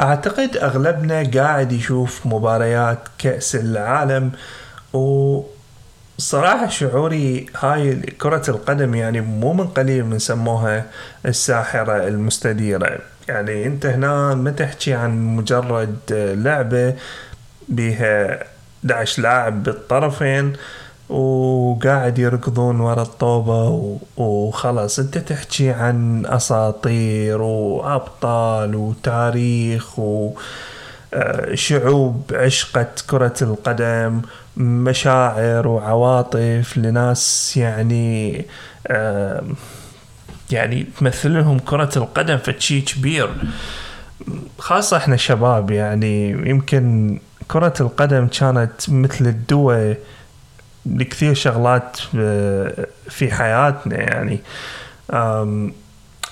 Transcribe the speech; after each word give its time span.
أعتقد 0.00 0.56
أغلبنا 0.56 1.30
قاعد 1.34 1.72
يشوف 1.72 2.26
مباريات 2.26 2.98
كأس 3.18 3.56
العالم 3.56 4.32
و 4.92 5.42
صراحة 6.18 6.68
شعوري 6.68 7.46
هاي 7.60 7.94
كرة 7.94 8.42
القدم 8.48 8.94
يعني 8.94 9.20
مو 9.20 9.52
من 9.52 9.66
قليل 9.66 10.04
من 10.04 10.18
سموها 10.18 10.84
الساحرة 11.26 12.08
المستديرة. 12.08 12.98
يعني 13.28 13.66
أنت 13.66 13.86
هنا 13.86 14.34
ما 14.34 14.50
تحكي 14.50 14.94
عن 14.94 15.36
مجرد 15.36 15.98
لعبة 16.44 16.94
بيها 17.68 18.44
11 18.84 19.22
لاعب 19.22 19.62
بالطرفين 19.62 20.52
وقاعد 21.08 22.18
يركضون 22.18 22.80
ورا 22.80 23.02
الطوبة 23.02 23.98
وخلاص. 24.16 24.98
انت 24.98 25.18
تحكي 25.18 25.70
عن 25.70 26.26
أساطير 26.26 27.42
وأبطال 27.42 28.74
وتاريخ 28.74 29.98
وشعوب 31.12 32.22
آه، 32.32 32.44
عشقت 32.44 33.04
كرة 33.10 33.34
القدم 33.42 34.22
مشاعر 34.56 35.68
وعواطف 35.68 36.76
لناس 36.78 37.56
يعني 37.56 38.44
آه، 38.86 39.42
يعني 40.50 40.86
تمثل 41.00 41.34
لهم 41.34 41.58
كرة 41.58 41.90
القدم 41.96 42.36
فشي 42.36 42.80
كبير. 42.80 43.30
خاصة 44.58 44.96
إحنا 44.96 45.16
شباب 45.16 45.70
يعني 45.70 46.30
يمكن 46.30 47.18
كرة 47.48 47.74
القدم 47.80 48.26
كانت 48.26 48.72
مثل 48.88 49.26
الدواء 49.26 49.96
لكثير 50.86 51.34
شغلات 51.34 51.98
آه، 52.18 52.86
في 53.08 53.30
حياتنا 53.32 53.96
يعني. 53.96 54.40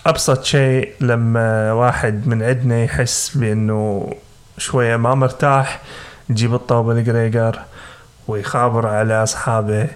أبسط 0.06 0.45
شيء 0.45 0.92
لما 1.00 1.73
واحد 1.73 2.27
من 2.27 2.42
عندنا 2.42 2.84
يحس 2.84 3.37
بأنه 3.37 4.12
شوية 4.59 4.96
ما 4.96 5.14
مرتاح 5.14 5.82
يجيب 6.30 6.54
الطوبه 6.54 6.92
الجريجر 6.92 7.59
ويخابر 8.29 8.87
على 8.87 9.23
أصحابه 9.23 9.88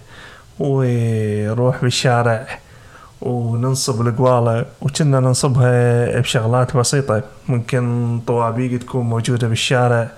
ويروح 0.59 1.83
بالشارع 1.83 2.59
وننصب 3.21 4.01
القوالة 4.01 4.65
وكنا 4.81 5.21
ننصبها 5.21 6.21
بشغلات 6.21 6.77
بسيطة. 6.77 7.23
ممكن 7.49 8.21
طوابيق 8.27 8.81
تكون 8.81 9.07
موجودة 9.07 9.49
بالشارع 9.49 10.09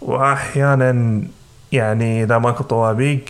وأحيانا 0.00 1.22
يعني 1.72 2.22
إذا 2.22 2.38
ماكو 2.38 2.64
طوابيق 2.64 3.24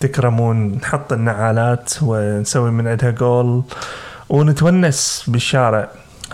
تكرمون 0.00 0.72
نحط 0.72 1.12
النعالات 1.12 1.92
ونسوي 2.02 2.70
من 2.70 2.88
عندها 2.88 3.10
جول 3.10 3.62
ونتونس 4.28 5.24
بالشارع 5.28 5.88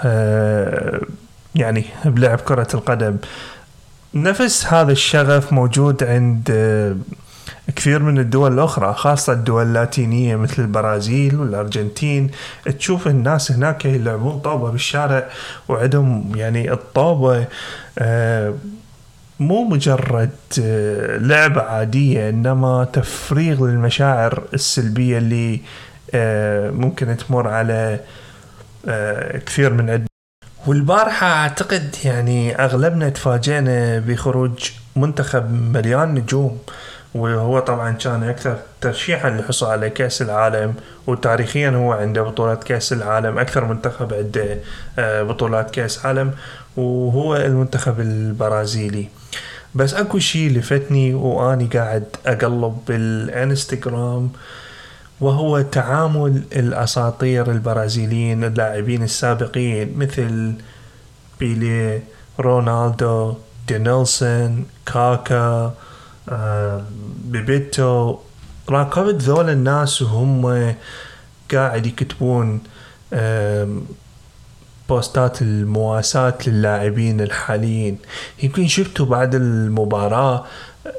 آه، 0.05 1.01
يعني 1.55 1.85
بلعب 2.05 2.39
كرة 2.41 2.69
القدم. 2.75 3.17
نفس 4.15 4.67
هذا 4.67 4.93
الشغف 4.93 5.53
موجود 5.53 6.05
عند 6.05 6.49
آه، 6.51 6.97
كثير 7.77 8.03
من 8.03 8.19
الدول 8.19 8.53
الأخرى 8.53 8.95
خاصة 8.95 9.33
الدول 9.33 9.63
اللاتينية 9.63 10.37
مثل 10.37 10.63
البرازيل 10.63 11.41
والأرجنتين. 11.41 12.31
تشوف 12.79 13.07
الناس 13.07 13.53
هناك 13.53 13.85
يلعبون 13.85 14.39
طوبة 14.39 14.71
بالشارع 14.71 15.29
وعندهم 15.69 16.33
يعني 16.37 16.73
الطوبة 16.73 17.45
آه، 17.99 18.55
مو 19.41 19.64
مجرد 19.64 20.31
آه، 20.62 21.17
لعبة 21.17 21.62
عادية 21.62 22.28
إنما 22.28 22.84
تفريغ 22.92 23.67
للمشاعر 23.67 24.42
السلبية 24.55 25.19
اللي 25.19 25.61
آه، 26.14 26.70
ممكن 26.70 27.17
تمر 27.17 27.48
على 27.48 28.00
آه، 28.89 29.39
كثير 29.39 29.72
من 29.72 29.91
عد 29.91 30.06
والبارحة 30.67 31.27
أعتقد 31.27 31.97
يعني 32.05 32.64
أغلبنا 32.64 33.08
تفاجئنا 33.08 33.98
بخروج 33.98 34.70
منتخب 34.97 35.52
مليان 35.52 36.14
نجوم 36.14 36.58
وهو 37.14 37.58
طبعا 37.58 37.92
كان 37.92 38.23
أكثر 38.23 38.58
ترشيحا 38.80 39.30
للحصول 39.30 39.69
على 39.69 39.91
كأس 39.91 40.23
العالم 40.23 40.74
وتاريخيا 41.07 41.70
هو 41.70 41.92
عنده 41.92 42.23
بطولات 42.23 42.64
كأس 42.64 42.92
العالم 42.92 43.39
أكثر 43.39 43.64
منتخب 43.64 44.14
عنده 44.14 44.58
بطولات 45.23 45.70
كأس 45.70 46.07
عالم 46.07 46.30
وهو 46.77 47.36
المنتخب 47.36 48.01
البرازيلي. 48.01 49.08
بس 49.78 49.94
أكو 49.94 50.18
شيء 50.18 50.50
لفتني 50.50 51.14
وأني 51.14 51.66
قاعد 51.66 52.05
أقلب 52.27 52.78
بالإنستغرام 52.89 54.30
وهو 55.20 55.61
تعامل 55.61 56.42
الأساطير 56.52 57.50
البرازيليين 57.50 58.44
اللاعبين 58.44 59.02
السابقين 59.02 59.98
مثل 59.98 60.52
بيلي 61.40 62.02
رونالدو 62.40 63.34
دينيلسون 63.68 64.66
كاكا 64.86 65.74
بيبيتو. 67.24 68.18
راقبت 68.68 69.22
ذول 69.22 69.50
الناس 69.50 70.02
وهم 70.02 70.74
قاعد 71.52 71.86
يكتبون 71.86 72.60
بوستات 74.89 75.43
المواساة 75.43 76.39
للاعبين 76.47 77.21
الحاليين. 77.21 77.99
يمكن 78.43 78.69
شفتوا 78.69 79.07
بعد 79.07 79.35
المباراة 79.35 80.47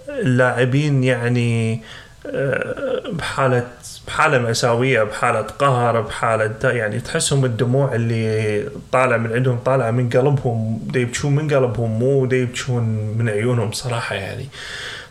اللاعبين 0.09 1.03
يعني 1.03 1.81
آه، 2.25 3.01
بحالة 3.11 3.67
بحالة 4.07 4.37
مأساوية 4.39 5.03
بحالة 5.03 5.41
قهر 5.41 6.01
بحالة 6.01 6.69
يعني 6.69 6.99
تحسهم 6.99 7.45
الدموع 7.45 7.95
اللي 7.95 8.69
طالع 8.91 9.17
من 9.17 9.33
عندهم 9.33 9.57
طالع 9.57 9.91
من 9.91 10.09
قلبهم 10.09 10.87
يبكون 10.95 11.35
من 11.35 11.53
قلبهم 11.53 11.99
مو 11.99 12.25
يبكون 12.31 12.83
من 13.17 13.29
عيونهم 13.29 13.71
صراحة 13.71 14.15
يعني. 14.15 14.47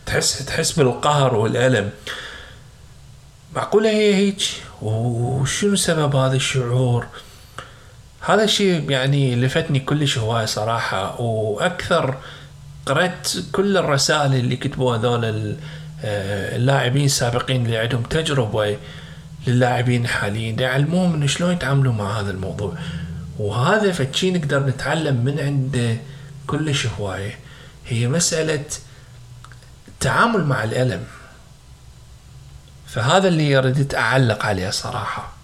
تحس 0.07 0.47
تحس 0.47 0.73
بالقهر 0.73 1.35
والألم. 1.35 1.91
معقولة 3.57 3.91
هي 3.91 4.15
هيك؟ 4.15 4.43
وشنو 4.83 5.77
سبب 5.77 6.17
هذا 6.17 6.37
الشعور؟ 6.37 7.07
هذا 8.21 8.45
الشيء 8.45 8.91
يعني 8.91 9.37
لفتني 9.37 9.81
كلش 9.81 10.19
هواية 10.19 10.47
صراحة 10.47 11.21
وأكثر 11.21 12.15
قرأت 12.87 13.29
كل 13.53 13.77
الرسائل 13.77 14.35
اللي 14.35 14.57
كتبوها 14.57 14.99
هذول 14.99 15.57
آه، 16.05 16.57
اللاعبين 16.57 17.05
السابقين 17.05 17.67
اللي 17.67 17.79
عندهم 17.79 18.03
تجربة 18.03 18.77
للاعبين 19.47 20.05
الحاليين 20.05 20.59
يعلموهم 20.61 21.15
إنه 21.15 21.27
شلون 21.27 21.53
يتعاملوا 21.53 21.93
مع 21.93 22.21
هذا 22.21 22.31
الموضوع. 22.31 22.75
وهذا 23.39 23.93
فشي 23.93 24.31
نقدر 24.31 24.67
نتعلم 24.67 25.25
من 25.25 25.41
عنده 25.41 25.97
كلش 26.47 26.87
هواية 26.87 27.39
هي 27.87 28.09
مسألة 28.09 28.65
التعامل 29.89 30.45
مع 30.45 30.65
الألم. 30.65 31.05
فهذا 32.87 33.29
اللي 33.29 33.59
ردت 33.59 33.95
أعلق 33.95 34.47
عليه 34.47 34.71
صراحة. 34.71 35.38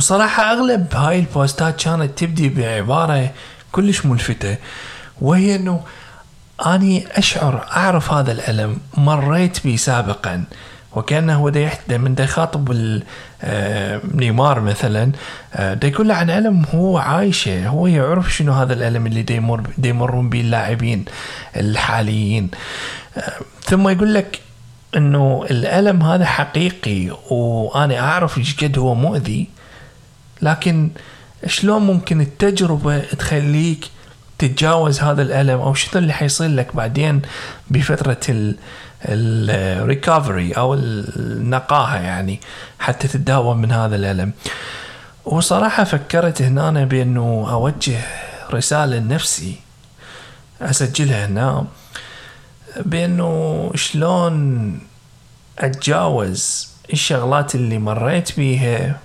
وصراحة 0.00 0.52
أغلب 0.52 0.94
هاي 0.94 1.18
البوستات 1.18 1.82
كانت 1.82 2.18
تبدي 2.18 2.48
بعبارة 2.48 3.30
كلش 3.72 4.06
ملفتة 4.06 4.56
وهي 5.20 5.56
أنه 5.56 5.80
أني 6.66 7.06
أشعر 7.18 7.66
أعرف 7.76 8.12
هذا 8.12 8.32
الألم 8.32 8.78
مريت 8.96 9.64
به 9.64 9.76
سابقا 9.76 10.44
وكأنه 10.96 11.34
هو 11.34 11.48
دا 11.48 11.60
يحدى 11.60 11.98
من 11.98 12.14
دا 12.14 12.24
يخاطب 12.24 12.72
آه، 13.42 14.00
نيمار 14.14 14.60
مثلا 14.60 15.12
آه، 15.54 15.74
دا 15.74 15.88
يقول 15.88 16.08
له 16.08 16.14
عن 16.14 16.30
ألم 16.30 16.64
هو 16.74 16.98
عايشة 16.98 17.68
هو 17.68 17.86
يعرف 17.86 18.34
شنو 18.34 18.52
هذا 18.52 18.72
الألم 18.72 19.06
اللي 19.06 19.22
دا 19.22 19.34
يمر 19.34 19.62
دا 19.78 19.88
يمرون 19.88 20.30
به 20.30 20.40
اللاعبين 20.40 21.04
الحاليين. 21.56 22.50
آه، 23.16 23.32
ثم 23.64 23.88
يقول 23.88 24.14
لك 24.14 24.40
إنه 24.96 25.44
الألم 25.50 26.02
هذا 26.02 26.24
حقيقي 26.24 27.10
وأنا 27.30 27.98
أعرف 28.00 28.38
إيش 28.38 28.64
قد 28.64 28.78
هو 28.78 28.94
مؤذي 28.94 29.59
لكن 30.42 30.90
شلون 31.46 31.82
ممكن 31.82 32.20
التجربة 32.20 32.98
تخليك 32.98 33.90
تتجاوز 34.38 35.00
هذا 35.00 35.22
الألم؟ 35.22 35.60
أو 35.60 35.74
شنو 35.74 36.02
اللي 36.02 36.12
حيصير 36.12 36.48
لك 36.48 36.76
بعدين 36.76 37.22
بفترة 37.70 38.54
الريكفري 39.04 40.52
أو 40.52 40.74
النقاهة 40.74 41.96
يعني 41.96 42.40
حتى 42.78 43.08
تتداوم 43.08 43.56
من 43.56 43.72
هذا 43.72 43.96
الألم؟ 43.96 44.32
وصراحة 45.24 45.84
فكرت 45.84 46.42
هنا 46.42 46.84
بأنه 46.84 47.46
أوجه 47.50 47.98
رسالة 48.52 48.96
لنفسي 48.96 49.54
أسجلها 50.62 51.26
هنا 51.26 51.66
بأنه 52.76 53.70
شلون 53.74 54.78
أتجاوز 55.58 56.70
الشغلات 56.92 57.54
اللي 57.54 57.78
مريت 57.78 58.36
بيها 58.36 59.00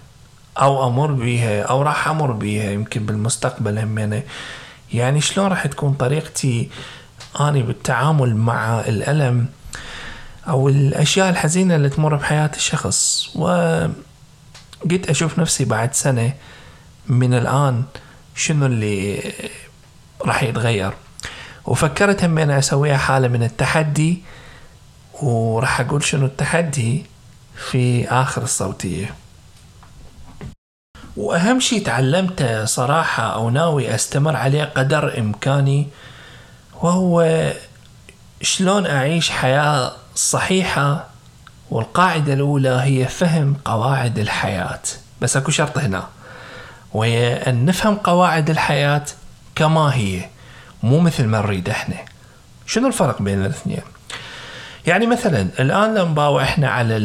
أو 0.57 0.87
أمر 0.87 1.11
بيها 1.11 1.63
أو 1.63 1.81
راح 1.81 2.07
أمر 2.07 2.31
بيها 2.31 2.71
يمكن 2.71 3.05
بالمستقبل 3.05 3.79
همينه 3.79 4.23
يعني 4.93 5.21
شلون 5.21 5.47
راح 5.47 5.67
تكون 5.67 5.93
طريقتي 5.93 6.69
أني 7.39 7.63
بالتعامل 7.63 8.35
مع 8.35 8.79
الألم 8.79 9.47
أو 10.47 10.69
الأشياء 10.69 11.29
الحزينة 11.29 11.75
اللي 11.75 11.89
تمر 11.89 12.15
بحياة 12.15 12.51
الشخص. 12.55 13.29
و 13.35 13.47
قلت 14.91 15.09
أشوف 15.09 15.39
نفسي 15.39 15.65
بعد 15.65 15.93
سنة 15.93 16.33
من 17.07 17.33
الآن 17.33 17.83
شنو 18.35 18.65
اللي 18.65 19.33
راح 20.21 20.43
يتغير. 20.43 20.93
وفكرت 21.65 22.23
هم 22.23 22.37
أنا 22.37 22.59
أسويها 22.59 22.97
حالة 22.97 23.27
من 23.27 23.43
التحدي 23.43 24.23
وراح 25.13 25.79
أقول 25.79 26.03
شنو 26.03 26.25
التحدي 26.25 27.05
في 27.69 28.07
آخر 28.09 28.43
الصوتية. 28.43 29.15
وأهم 31.17 31.59
شيء 31.59 31.85
تعلمته 31.85 32.65
صراحة 32.65 33.23
أو 33.33 33.49
ناوي 33.49 33.95
أستمر 33.95 34.35
عليه 34.35 34.63
قدر 34.63 35.17
إمكاني 35.17 35.87
وهو 36.81 37.51
شلون 38.41 38.85
أعيش 38.85 39.29
حياة 39.29 39.91
صحيحة 40.15 41.05
والقاعدة 41.71 42.33
الأولى 42.33 42.79
هي 42.83 43.07
فهم 43.07 43.55
قواعد 43.65 44.19
الحياة. 44.19 44.81
بس 45.21 45.37
أكو 45.37 45.51
شرط 45.51 45.77
هنا. 45.77 46.07
وهي 46.93 47.33
أن 47.33 47.65
نفهم 47.65 47.95
قواعد 47.95 48.49
الحياة 48.49 49.05
كما 49.55 49.95
هي 49.95 50.29
مو 50.83 50.99
مثل 50.99 51.25
ما 51.25 51.41
نريد 51.41 51.69
إحنا. 51.69 51.95
شنو 52.65 52.87
الفرق 52.87 53.21
بين 53.21 53.41
الاثنين؟ 53.41 53.81
يعني 54.87 55.07
مثلا 55.07 55.47
الآن 55.59 55.95
لما 55.95 56.41
إحنا 56.41 56.69
على 56.69 56.97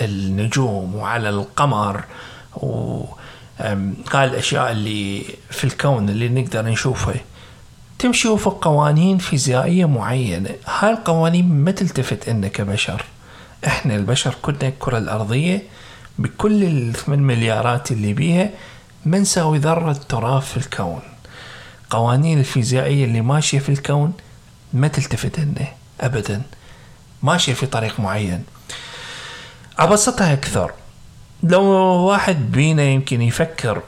النجوم 0.00 0.94
وعلى 0.94 1.28
القمر 1.28 2.04
و 2.56 3.04
قال 4.10 4.28
الأشياء 4.28 4.72
اللي 4.72 5.24
في 5.50 5.64
الكون 5.64 6.08
اللي 6.08 6.28
نقدر 6.28 6.64
نشوفها 6.64 7.14
تمشي 7.98 8.28
وفق 8.28 8.64
قوانين 8.64 9.18
فيزيائية 9.18 9.84
معينة. 9.84 10.50
هاي 10.66 10.90
القوانين 10.90 11.48
ما 11.48 11.70
تلتفت 11.70 12.28
إلنا 12.28 12.48
كبشر. 12.48 13.04
إحنا 13.66 13.96
البشر 13.96 14.34
كنا 14.42 14.68
الكرة 14.68 14.98
الأرضية 14.98 15.62
بكل 16.18 16.64
الثمان 16.64 17.18
مليارات 17.18 17.92
اللي 17.92 18.12
بيها 18.12 18.50
ما 19.04 19.18
نساوي 19.18 19.58
ذرة 19.58 19.92
تراب 19.92 20.42
في 20.42 20.56
الكون. 20.56 21.00
قوانين 21.90 22.38
الفيزيائية 22.38 23.04
اللي 23.04 23.20
ماشية 23.20 23.58
في 23.58 23.68
الكون 23.68 24.12
ما 24.72 24.88
تلتفت 24.88 25.40
لنا 25.40 25.66
أبدا. 26.00 26.42
ماشية 27.22 27.52
في 27.52 27.66
طريق 27.66 28.00
معين. 28.00 28.44
أبسطها 29.78 30.32
أكثر. 30.32 30.72
لو 31.42 31.64
واحد 32.08 32.52
بينا 32.52 32.82
يمكن 32.82 33.22
يفكر 33.22 33.82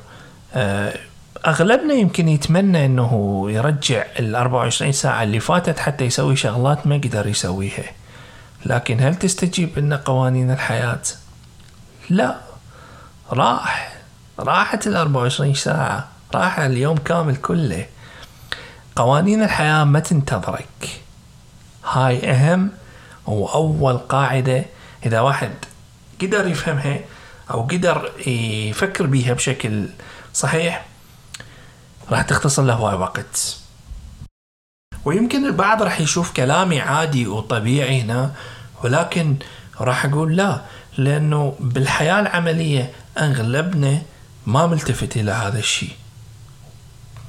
آه، 0.54 0.98
أغلبنا 1.46 1.94
يمكن 1.94 2.28
يتمنى 2.28 2.86
إنه 2.86 3.44
يرجع 3.48 4.04
ال 4.18 4.34
24 4.34 4.92
ساعة 4.92 5.22
اللي 5.22 5.40
فاتت 5.40 5.78
حتى 5.78 6.04
يسوي 6.04 6.36
شغلات 6.36 6.86
ما 6.86 6.94
قدر 6.94 7.26
يسويها. 7.26 7.84
لكن 8.66 9.00
هل 9.00 9.14
تستجيب 9.14 9.78
لنا 9.78 9.96
قوانين 9.96 10.50
الحياة؟ 10.50 11.02
لا. 12.10 12.36
راح. 13.32 13.92
راحت 14.38 14.86
ال 14.86 14.96
24 14.96 15.54
ساعة. 15.54 16.08
راح 16.34 16.58
اليوم 16.58 16.96
كامل 16.96 17.36
كله. 17.36 17.86
قوانين 18.96 19.42
الحياة 19.42 19.84
ما 19.84 20.00
تنتظرك. 20.00 21.00
هاي 21.84 22.30
أهم 22.30 22.70
وأول 23.26 23.98
قاعدة 23.98 24.64
إذا 25.06 25.20
واحد 25.20 25.50
قدر 26.22 26.46
يفهمها 26.46 27.00
أو 27.50 27.62
قدر 27.62 28.10
يفكر 28.26 29.06
بيها 29.06 29.34
بشكل 29.34 29.88
صحيح 30.34 30.86
راح 32.10 32.22
تختصر 32.22 32.62
له 32.62 32.74
هواي 32.74 32.94
وقت. 32.94 33.58
ويمكن 35.04 35.46
البعض 35.46 35.82
راح 35.82 36.00
يشوف 36.00 36.32
كلامي 36.32 36.80
عادي 36.80 37.26
وطبيعي 37.26 38.00
هنا 38.00 38.32
ولكن 38.84 39.36
راح 39.80 40.04
أقول 40.04 40.36
لا 40.36 40.60
لأنه 40.98 41.56
بالحياة 41.60 42.20
العملية 42.20 42.90
أغلبنا 43.18 44.02
ما 44.46 44.66
ملتفت 44.66 45.16
إلى 45.16 45.30
هذا 45.32 45.58
الشيء. 45.58 45.92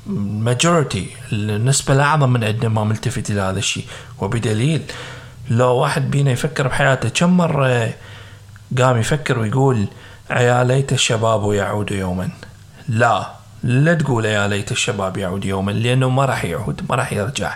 ماجورتي 0.07 1.09
النسبة 1.31 1.93
الأعظم 1.93 2.29
من 2.29 2.43
عندنا 2.43 2.69
ما 2.69 2.83
ملتفت 2.83 3.29
إلى 3.29 3.41
هذا 3.41 3.59
الشيء. 3.59 3.85
وبدليل 4.19 4.81
لو 5.49 5.75
واحد 5.75 6.11
بينا 6.11 6.31
يفكر 6.31 6.67
بحياته 6.67 7.09
كم 7.09 7.37
مرة 7.37 7.93
قام 8.77 8.97
يفكر 8.97 9.39
ويقول 9.39 9.87
يا 10.31 10.63
ليت 10.63 10.93
الشباب 10.93 11.53
يعود 11.53 11.91
يوما. 11.91 12.29
لا 12.87 13.31
لا 13.63 13.93
تقول 13.93 14.25
يا 14.25 14.47
ليت 14.47 14.71
الشباب 14.71 15.17
يعود 15.17 15.45
يوما 15.45 15.71
لأنه 15.71 16.09
ما 16.09 16.25
راح 16.25 16.45
يعود 16.45 16.81
ما 16.89 16.95
راح 16.95 17.13
يرجع. 17.13 17.55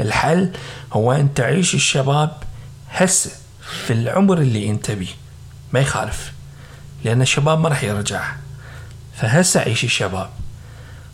الحل 0.00 0.52
هو 0.92 1.12
أن 1.12 1.34
تعيش 1.34 1.74
الشباب 1.74 2.30
هسه 2.90 3.30
في 3.86 3.92
العمر 3.92 4.38
اللي 4.38 4.70
أنت 4.70 4.90
بيه. 4.90 5.14
ما 5.72 5.80
يخالف 5.80 6.32
لأن 7.04 7.22
الشباب 7.22 7.60
ما 7.60 7.68
راح 7.68 7.84
يرجع. 7.84 8.22
فهسه 9.16 9.60
عيش 9.60 9.84
الشباب. 9.84 10.30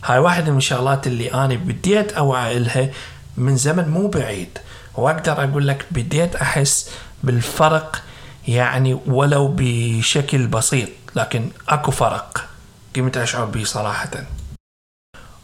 هاي 0.05 0.19
واحدة 0.19 0.51
من 0.51 0.57
الشغلات 0.57 1.07
اللي 1.07 1.33
أنا 1.33 1.55
بديت 1.55 2.13
أوعى 2.13 2.59
لها 2.59 2.89
من 3.37 3.57
زمن 3.57 3.89
مو 3.89 4.07
بعيد. 4.07 4.57
وأقدر 4.95 5.43
أقول 5.43 5.67
لك 5.67 5.85
بديت 5.91 6.35
أحس 6.35 6.89
بالفرق 7.23 8.01
يعني 8.47 8.99
ولو 9.07 9.53
بشكل 9.57 10.47
بسيط 10.47 10.89
لكن 11.15 11.49
أكو 11.69 11.91
فرق. 11.91 12.45
قمت 12.95 13.17
أشعر 13.17 13.45
به 13.45 13.63
صراحة. 13.63 14.11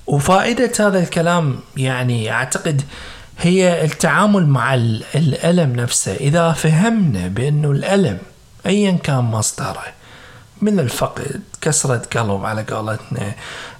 وفائدة 0.07 0.71
هذا 0.79 0.99
الكلام 0.99 1.59
يعني 1.77 2.31
أعتقد 2.31 2.81
هي 3.39 3.85
التعامل 3.85 4.47
مع 4.47 4.73
الألم 5.15 5.75
نفسه. 5.75 6.15
إذا 6.15 6.51
فهمنا 6.51 7.27
بأنه 7.27 7.71
الألم 7.71 8.17
أيا 8.65 8.91
كان 8.91 9.17
مصدره 9.23 9.83
من 10.61 10.79
الفقد 10.79 11.41
كسرة 11.61 12.01
قلب 12.15 12.45
على 12.45 12.63
قولتنا 12.63 13.33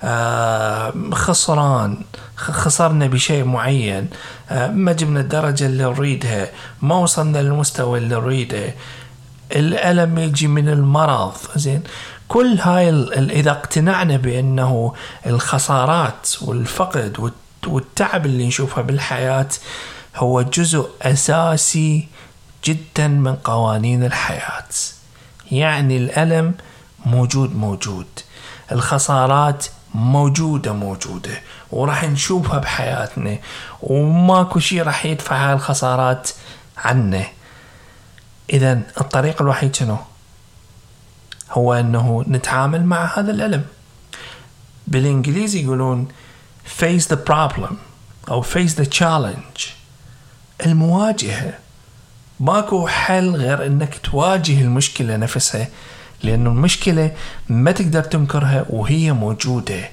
آه 0.04 0.94
خسران 1.14 1.98
خسرنا 2.36 3.08
بشيء 3.08 3.44
معين 3.44 4.10
آه 4.50 4.68
ما 4.68 4.92
جبنا 4.94 5.20
الدرجة 5.20 5.66
اللي 5.66 5.84
نريدها 5.84 6.50
ما 6.82 6.96
وصلنا 6.96 7.38
للمستوى 7.38 8.00
اللي 8.00 8.16
نريده. 8.16 8.74
الألم 9.56 10.18
يجي 10.18 10.48
من 10.48 10.70
المرض. 10.70 11.34
زين 11.56 11.84
كل 12.28 12.58
هاي 12.60 12.90
إذا 13.14 13.52
اقتنعنا 13.52 14.18
بأنه 14.18 14.94
الخسارات 15.26 16.30
والفقد 16.42 17.32
والتعب 17.68 18.26
اللي 18.26 18.48
نشوفها 18.48 18.84
بالحياة 18.84 19.50
هو 20.16 20.42
جزء 20.42 20.90
أساسي 21.02 22.08
جدا 22.66 23.08
من 23.08 23.36
قوانين 23.36 24.04
الحياة. 24.04 24.64
يعني 25.52 25.98
الألم 25.98 26.54
موجود 27.06 27.56
موجود 27.56 28.08
الخسارات 28.72 29.66
موجودة 29.94 30.74
موجودة 30.74 31.42
وراح 31.72 32.04
نشوفها 32.04 32.60
بحياتنا 32.60 33.38
وماكو 33.82 34.60
شيء 34.60 34.84
راح 34.84 35.06
يدفع 35.06 35.48
هاي 35.48 35.54
الخسارات 35.54 36.30
عنا 36.78 37.24
إذا 38.52 38.82
الطريق 39.02 39.42
الوحيد 39.42 39.76
شنو؟ 39.76 39.98
هو 41.52 41.74
أنه 41.74 42.26
نتعامل 42.28 42.86
مع 42.86 43.20
هذا 43.20 43.32
الألم. 43.32 43.66
بالإنجليزي 44.88 45.64
يقولون 45.64 46.08
face 46.80 47.04
the 47.14 47.18
problem 47.30 47.74
أو 48.30 48.44
face 48.44 48.76
the 48.78 48.86
challenge. 49.00 49.68
المواجهة. 50.66 51.54
ماكو 52.40 52.88
حل 52.88 53.36
غير 53.36 53.66
أنك 53.66 53.98
تواجه 53.98 54.62
المشكلة 54.62 55.16
نفسها 55.18 55.68
لأنه 56.24 56.50
المشكلة 56.50 57.16
ما 57.50 57.72
تقدر 57.72 58.04
تنكرها 58.04 58.66
وهي 58.70 59.12
موجودة 59.12 59.90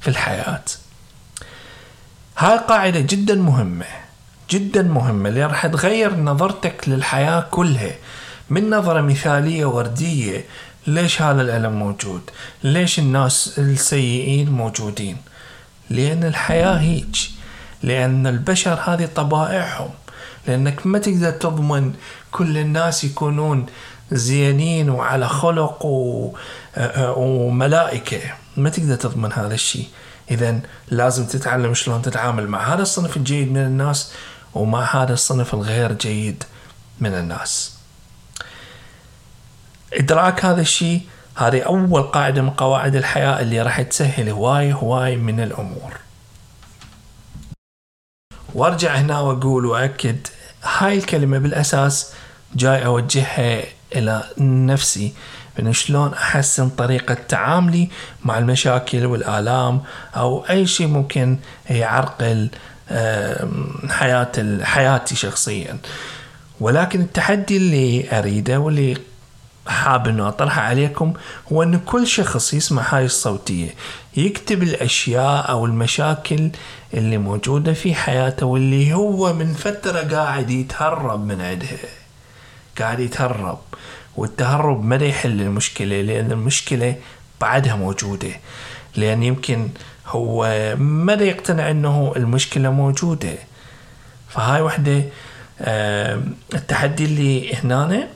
في 0.00 0.08
الحياة. 0.08 0.64
هاي 2.38 2.58
قاعدة 2.58 3.00
جدا 3.00 3.34
مهمة. 3.34 4.05
جدا 4.50 4.82
مهمة 4.82 5.28
اللي 5.28 5.44
راح 5.44 5.66
تغير 5.66 6.16
نظرتك 6.16 6.88
للحياة 6.88 7.46
كلها 7.50 7.94
من 8.50 8.70
نظرة 8.70 9.00
مثالية 9.00 9.64
وردية 9.64 10.44
ليش 10.86 11.22
هذا 11.22 11.42
الألم 11.42 11.72
موجود؟ 11.72 12.20
ليش 12.64 12.98
الناس 12.98 13.58
السيئين 13.58 14.50
موجودين؟ 14.50 15.16
لأن 15.90 16.24
الحياة 16.24 16.74
هيج 16.76 17.28
لأن 17.82 18.26
البشر 18.26 18.78
هذه 18.84 19.08
طبائعهم 19.14 19.90
لأنك 20.46 20.86
ما 20.86 20.98
تقدر 20.98 21.30
تضمن 21.30 21.92
كل 22.30 22.58
الناس 22.58 23.04
يكونون 23.04 23.66
زينين 24.12 24.90
وعلى 24.90 25.28
خلق 25.28 25.86
و... 25.86 26.32
وملائكة. 26.98 28.20
ما 28.56 28.70
تقدر 28.70 28.94
تضمن 28.94 29.32
هذا 29.32 29.54
الشيء. 29.54 29.88
إذا 30.30 30.60
لازم 30.90 31.26
تتعلم 31.26 31.74
شلون 31.74 32.02
تتعامل 32.02 32.48
مع 32.48 32.74
هذا 32.74 32.82
الصنف 32.82 33.16
الجيد 33.16 33.52
من 33.52 33.56
الناس 33.56 34.12
ومع 34.56 35.02
هذا 35.02 35.12
الصنف 35.12 35.54
الغير 35.54 35.92
جيد 35.92 36.44
من 37.00 37.14
الناس. 37.14 37.76
إدراك 39.92 40.44
هذا 40.44 40.60
الشيء 40.60 41.00
هذه 41.36 41.62
أول 41.62 42.02
قاعدة 42.02 42.42
من 42.42 42.50
قواعد 42.50 42.94
الحياة 42.96 43.40
اللي 43.40 43.62
راح 43.62 43.82
تسهل 43.82 44.28
هواي 44.28 44.72
هواي 44.72 45.16
من 45.16 45.40
الأمور. 45.40 45.96
وأرجع 48.54 48.94
هنا 48.94 49.20
وأقول 49.20 49.66
وأكد 49.66 50.26
هاي 50.62 50.98
الكلمة 50.98 51.38
بالأساس 51.38 52.12
جاي 52.54 52.86
أوجهها 52.86 53.64
إلى 53.92 54.24
نفسي. 54.38 55.14
بأنه 55.56 55.72
شلون 55.72 56.12
أحسن 56.14 56.68
طريقة 56.68 57.14
تعاملي 57.14 57.88
مع 58.24 58.38
المشاكل 58.38 59.06
والآلام 59.06 59.82
أو 60.16 60.44
أي 60.50 60.66
شيء 60.66 60.86
ممكن 60.86 61.36
يعرقل 61.70 62.48
حياة 63.88 64.58
حياتي 64.62 65.16
شخصيا. 65.16 65.78
ولكن 66.60 67.00
التحدي 67.00 67.56
اللي 67.56 68.18
أريده 68.18 68.58
واللي 68.60 68.96
حاب 69.68 70.08
إنه 70.08 70.28
أطرحه 70.28 70.62
عليكم 70.62 71.12
هو 71.52 71.62
إن 71.62 71.78
كل 71.78 72.06
شخص 72.06 72.54
يسمع 72.54 72.82
هاي 72.88 73.04
الصوتية 73.04 73.74
يكتب 74.16 74.62
الأشياء 74.62 75.50
أو 75.50 75.66
المشاكل 75.66 76.50
اللي 76.94 77.18
موجودة 77.18 77.72
في 77.72 77.94
حياته 77.94 78.46
واللي 78.46 78.92
هو 78.94 79.32
من 79.32 79.52
فترة 79.54 80.00
قاعد 80.16 80.50
يتهرب 80.50 81.26
من 81.26 81.40
عندها 81.40 81.78
قاعد 82.78 83.00
يتهرب. 83.00 83.58
والتهرب 84.16 84.84
ما 84.84 84.96
يحل 84.96 85.40
المشكلة 85.40 86.00
لأن 86.00 86.32
المشكلة 86.32 86.96
بعدها 87.40 87.76
موجودة. 87.76 88.30
لأن 88.96 89.22
يمكن 89.22 89.68
هو 90.06 90.44
ما 90.78 91.12
يقتنع 91.12 91.70
أنه 91.70 92.12
المشكلة 92.16 92.70
موجودة. 92.70 93.34
فهاي 94.28 94.60
وحدة 94.60 95.02
التحدي 96.54 97.04
اللي 97.04 97.54
هنا 97.54 98.08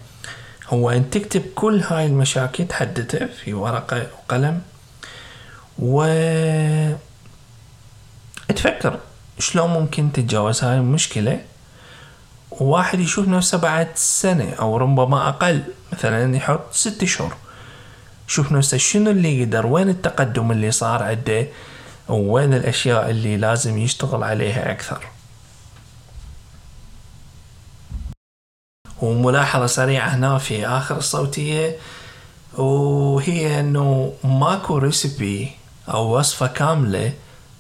هو 0.69 0.91
أن 0.91 1.11
تكتب 1.11 1.43
كل 1.55 1.81
هاي 1.81 2.07
المشاكل 2.07 2.67
تحددها 2.67 3.27
في 3.27 3.55
ورقة 3.55 4.07
وقلم 4.19 4.63
و 5.79 6.05
تفكر 8.49 8.99
شلون 9.39 9.71
ممكن 9.71 10.13
تتجاوز 10.13 10.65
هاي 10.65 10.77
المشكلة. 10.77 11.41
وواحد 12.51 13.01
يشوف 13.01 13.29
نفسه 13.29 13.59
بعد 13.59 13.89
سنة 13.95 14.53
أو 14.53 14.77
ربما 14.77 15.29
أقل. 15.29 15.63
مثلا 15.93 16.37
يحط 16.37 16.73
ست 16.73 17.05
شهور 17.05 17.37
شوف 18.27 18.53
نفسه 18.53 18.77
شنو 18.77 19.11
اللي 19.11 19.45
قدر 19.45 19.67
وين 19.67 19.89
التقدم 19.89 20.53
اللي 20.53 20.71
صار 20.71 21.03
عنده 21.03 21.47
وين 22.09 22.55
الأشياء 22.55 23.11
اللي 23.11 23.37
لازم 23.37 23.79
يشتغل 23.79 24.23
عليها 24.23 24.71
أكثر 24.71 25.07
وملاحظة 29.03 29.67
سريعة 29.67 30.09
هنا 30.09 30.39
في 30.39 30.67
آخر 30.67 30.97
الصوتية 30.97 31.77
وهي 32.59 33.61
أنه 33.61 34.13
ماكو 34.25 34.79
ريسبي 34.79 35.51
أو 35.89 36.19
وصفة 36.19 36.47
كاملة 36.47 37.13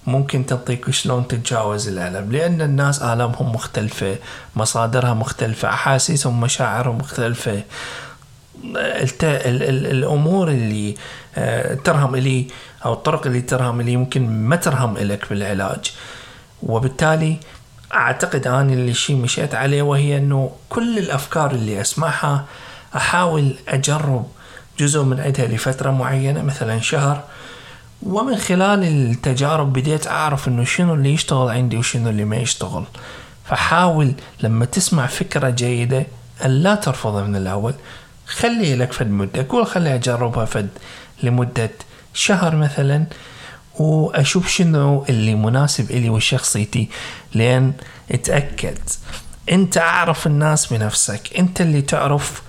ممكن 0.06 0.46
تعطيك 0.46 0.90
شلون 0.90 1.28
تتجاوز 1.28 1.88
الألم 1.88 2.32
لأن 2.32 2.62
الناس 2.62 3.02
آلامهم 3.02 3.52
مختلفة 3.52 4.16
مصادرها 4.56 5.14
مختلفة 5.14 5.68
أحاسيسهم 5.68 6.40
مشاعرهم 6.40 6.98
مختلفة. 6.98 7.62
الأمور 8.64 10.48
اللي 10.48 10.94
آه، 11.36 11.74
ترهم 11.74 12.14
إلي 12.14 12.46
أو 12.84 12.92
الطرق 12.92 13.26
اللي 13.26 13.40
ترهم 13.40 13.80
إلي 13.80 13.96
ممكن 13.96 14.28
ما 14.28 14.56
ترهم 14.56 14.96
إلك 14.96 15.26
بالعلاج. 15.30 15.92
وبالتالي 16.62 17.36
أعتقد 17.94 18.46
أنا 18.46 18.72
اللي 18.72 18.94
شيء 18.94 19.16
مشيت 19.16 19.54
عليه 19.54 19.82
وهي 19.82 20.16
إنه 20.16 20.50
كل 20.68 20.98
الأفكار 20.98 21.50
اللي 21.50 21.80
أسمعها 21.80 22.44
أحاول 22.96 23.54
أجرب 23.68 24.26
جزء 24.78 25.02
من 25.02 25.20
عندها 25.20 25.46
لفترة 25.46 25.90
معينة 25.90 26.42
مثلا 26.42 26.80
شهر. 26.80 27.22
ومن 28.02 28.36
خلال 28.36 28.84
التجارب 28.84 29.72
بديت 29.72 30.06
أعرف 30.06 30.48
إنه 30.48 30.64
شنو 30.64 30.94
اللي 30.94 31.14
يشتغل 31.14 31.48
عندي 31.48 31.76
وشنو 31.76 32.10
اللي 32.10 32.24
ما 32.24 32.36
يشتغل. 32.36 32.84
فحاول 33.44 34.12
لما 34.42 34.64
تسمع 34.64 35.06
فكرة 35.06 35.50
جيدة 35.50 36.06
أن 36.44 36.50
لا 36.50 36.74
ترفضها 36.74 37.24
من 37.24 37.36
الأول. 37.36 37.74
خلي 38.30 38.76
لك 38.76 38.92
فد 38.92 39.10
مدة. 39.10 39.46
قول 39.48 39.66
خلي 39.66 39.94
أجربها 39.94 40.44
فد 40.44 40.68
لمدة 41.22 41.70
شهر 42.14 42.56
مثلا 42.56 43.04
وأشوف 43.78 44.48
شنو 44.48 45.04
اللي 45.08 45.34
مناسب 45.34 45.90
إلي 45.90 46.10
وشخصيتي 46.10 46.88
لأن 47.34 47.72
أتأكد. 48.10 48.78
أنت 49.52 49.78
أعرف 49.78 50.26
الناس 50.26 50.72
بنفسك. 50.72 51.20
أنت 51.38 51.60
اللي 51.60 51.82
تعرف 51.82 52.42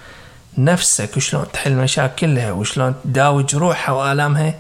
نفسك 0.58 1.18
وشلون 1.18 1.46
تحل 1.54 1.74
مشاكلها 1.74 2.52
وشلون 2.52 2.96
تداوي 3.04 3.44
جروحها 3.44 3.96
وآلامها 3.96 4.54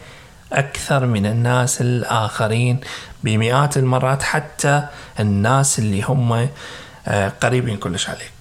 أكثر 0.54 1.06
من 1.06 1.26
الناس 1.26 1.82
الآخرين 1.82 2.80
بمئات 3.24 3.78
المرات 3.78 4.24
حتى 4.24 4.88
الناس 5.20 5.80
اللي 5.80 6.02
هم 6.02 6.50
آه، 7.08 7.30
قريبين 7.30 7.78
كلش 7.78 8.10
عليك. 8.10 8.32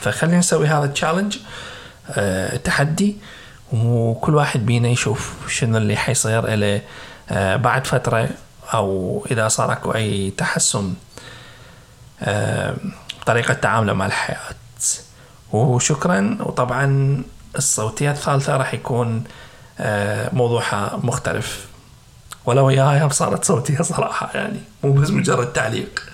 فخلينا 0.00 0.38
نسوي 0.38 0.66
هذا 0.66 0.84
التشالنج 0.84 1.38
آه، 2.10 2.56
تحدي 2.56 3.16
وكل 3.72 4.34
واحد 4.34 4.66
بينا 4.66 4.88
يشوف 4.88 5.34
شنو 5.48 5.76
اللي 5.76 5.96
حيصير 5.96 6.54
له 6.54 6.80
آه، 7.30 7.56
بعد 7.56 7.86
فترة 7.86 8.28
أو 8.74 9.26
إذا 9.30 9.48
صار 9.48 9.72
أكو 9.72 9.90
أي 9.90 10.30
تحسن 10.30 10.94
آه، 12.22 12.76
بطريقة 13.22 13.54
تعامله 13.54 13.92
مع 13.92 14.06
الحياة. 14.06 14.38
وشكرا. 15.52 16.38
وطبعا 16.40 17.22
الصوتية 17.56 18.10
الثالثة 18.10 18.56
راح 18.56 18.74
يكون 18.74 19.24
آه، 19.80 20.30
موضوعها 20.32 21.00
مختلف. 21.02 21.66
ولو 22.46 22.68
هاي 22.68 23.10
صارت 23.10 23.44
صوتية 23.44 23.82
صراحة 23.82 24.30
يعني؟ 24.34 24.60
مو 24.84 24.92
بس 24.92 25.10
مجرد 25.10 25.52
تعليق. 25.52 26.09